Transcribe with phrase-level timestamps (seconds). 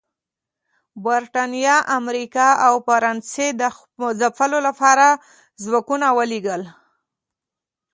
[1.03, 3.61] برېټانیا، امریکا او فرانسې د
[4.19, 5.07] ځپلو لپاره
[5.63, 6.63] ځواکونه ولېږل